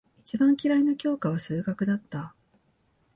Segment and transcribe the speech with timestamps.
[0.17, 2.33] 一番嫌いな教科は数学だった。